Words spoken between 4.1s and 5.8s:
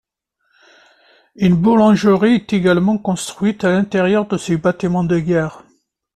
de ces bâtiments de guerre.